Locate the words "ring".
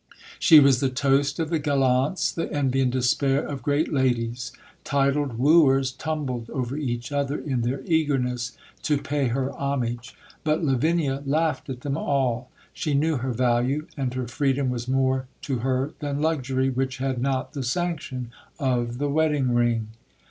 19.53-19.89